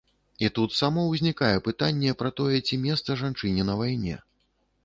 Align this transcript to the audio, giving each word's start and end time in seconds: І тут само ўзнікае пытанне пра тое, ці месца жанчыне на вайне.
І 0.45 0.47
тут 0.55 0.71
само 0.77 1.03
ўзнікае 1.07 1.51
пытанне 1.69 2.15
пра 2.23 2.31
тое, 2.39 2.57
ці 2.67 2.81
месца 2.87 3.19
жанчыне 3.23 3.63
на 3.73 3.77
вайне. 3.83 4.15